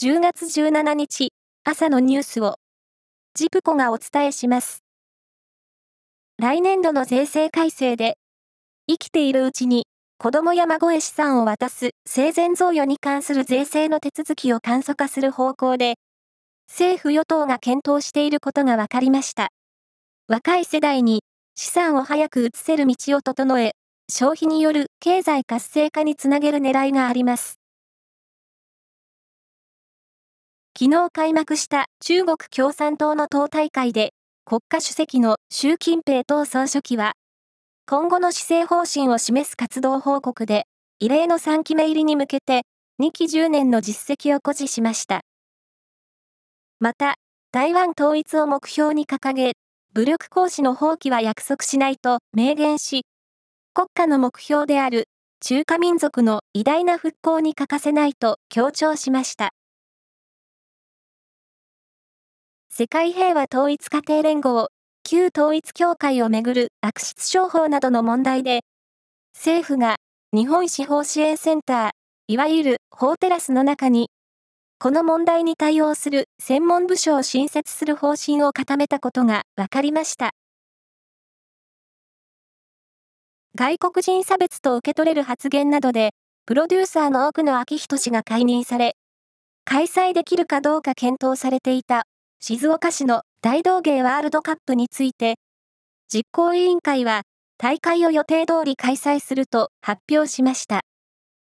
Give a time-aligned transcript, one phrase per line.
[0.00, 1.32] 10月17日
[1.64, 2.54] 朝のニュースを
[3.34, 4.84] ジプコがお伝えします。
[6.38, 8.16] 来年度の税制改正で
[8.88, 15.96] 生きているうちに子供や孫へ資産を渡す生前贈与に関する税制の手続きを簡素化する方向で
[16.68, 19.48] 政府与党が検討していることが分かりました。
[20.28, 21.24] 若い世代に
[21.56, 23.72] 資産を早く移せる道を整え、
[24.08, 27.57] 消費による経済活性化につなげる狙いがあります。
[30.80, 34.12] 昨日開幕した中国共産党の党大会で、
[34.44, 37.14] 国家主席の習近平党総書記は、
[37.88, 40.66] 今後の施政方針を示す活動報告で、
[41.00, 42.62] 異例の3期目入りに向けて、
[43.02, 45.22] 2期10年の実績を誇示しました。
[46.78, 47.16] また、
[47.50, 49.54] 台湾統一を目標に掲げ、
[49.94, 53.04] 武力行使の放棄は約束しないと明言し、
[53.74, 55.08] 国家の目標である
[55.40, 59.50] 中華民族の偉大な復興に欠かせないと強調しました。
[62.80, 64.68] 世界平和統一家庭連合、
[65.02, 68.60] 旧統一協会をめぐる悪質商法などの問題で、
[69.34, 69.96] 政府が
[70.32, 71.90] 日本司法支援センター、
[72.28, 74.10] いわゆる法テラスの中に、
[74.78, 80.30] この問題に対応する専門部署を新設する方針を固めたことが分かりました。
[83.56, 86.10] 外国人差別と受け取れる発言などで、
[86.46, 88.94] プロデューサーの奥野昭人氏が解任され、
[89.64, 92.04] 開催できるかどうか検討されていた
[92.40, 95.34] 静岡市の大道芸ワールドカップについて、
[96.08, 97.22] 実行委員会は
[97.58, 100.82] 大会を予定通り開催すると発表しました。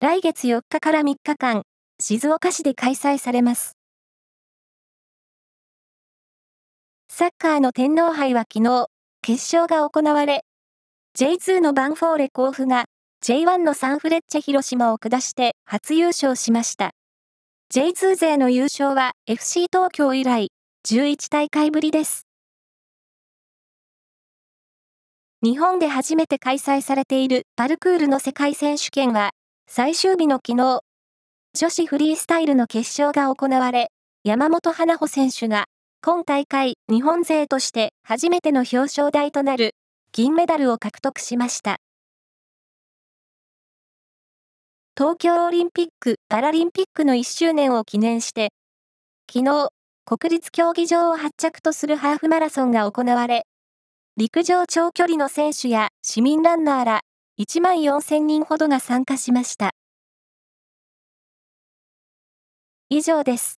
[0.00, 1.62] 来月4日から3日間、
[1.98, 3.76] 静岡市で開催されます。
[7.10, 8.86] サッカーの天皇杯は昨日、
[9.20, 10.44] 決勝が行われ、
[11.18, 12.84] J2 のバンフォーレ甲府が
[13.24, 16.92] J1 のサンフレッチェ広島を下して初優勝しました。
[17.74, 20.50] J2 勢の優勝は FC 東京以来
[20.90, 22.26] 11大会ぶりです。
[25.42, 29.32] 日本で初めて開催されているパルクールの世界選手権は、
[29.68, 30.80] 最終日の昨日、
[31.52, 33.90] 女子フリースタイルの決勝が行われ、
[34.24, 35.66] 山本花穂選手が、
[36.02, 39.74] 今大会日本勢として初めての表彰台となる
[40.12, 41.76] 銀メダルを獲得しました。
[44.96, 48.54] 東京オリンピック・パラリンピックの1周年を記念して、
[49.30, 49.68] 昨日、
[50.10, 53.42] 国立競技場を発着とするハーフマラソンが行われ、
[54.16, 57.00] 陸上長距離の選手や市民ランナーら
[57.38, 59.72] 1万4000人ほどが参加しました。
[62.88, 63.57] 以上です。